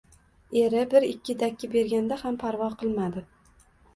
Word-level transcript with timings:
Eri 0.61 0.79
bir-ikki 0.93 1.35
dakki 1.43 1.69
berganda 1.75 2.19
ham 2.23 2.39
parvo 2.45 2.71
qilmadi 2.79 3.25